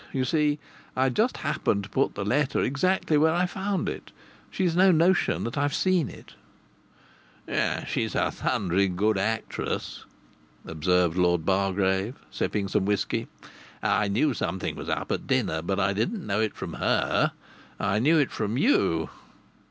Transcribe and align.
You 0.11 0.25
see, 0.25 0.57
I'd 0.95 1.15
just 1.15 1.37
happened 1.37 1.83
to 1.83 1.89
put 1.91 2.15
the 2.15 2.25
letter 2.25 2.59
exactly 2.63 3.19
where 3.19 3.35
I 3.35 3.45
found 3.45 3.87
it. 3.87 4.11
She's 4.49 4.75
no 4.75 4.91
notion 4.91 5.43
that 5.43 5.59
I've 5.59 5.75
seen 5.75 6.09
it." 6.09 6.33
"She's 7.87 8.15
a 8.15 8.31
thundering 8.31 8.95
good 8.95 9.19
actress!" 9.19 10.05
observed 10.65 11.17
Lord 11.19 11.45
Bargrave, 11.45 12.15
sipping 12.31 12.67
some 12.67 12.85
whisky. 12.85 13.27
"I 13.83 14.07
knew 14.07 14.33
something 14.33 14.75
was 14.75 14.89
up 14.89 15.11
at 15.11 15.27
dinner, 15.27 15.61
but 15.61 15.79
I 15.79 15.93
didn't 15.93 16.25
know 16.25 16.41
it 16.41 16.55
from 16.55 16.73
her: 16.73 17.33
I 17.79 17.99
knew 17.99 18.17
it 18.17 18.31
from 18.31 18.57
you." 18.57 19.11